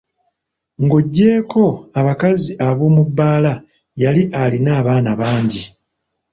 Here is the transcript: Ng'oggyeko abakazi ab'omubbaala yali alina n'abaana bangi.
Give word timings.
Ng'oggyeko 0.83 1.63
abakazi 1.99 2.51
ab'omubbaala 2.67 3.53
yali 4.01 4.23
alina 4.41 4.71
n'abaana 4.75 5.11
bangi. 5.19 5.63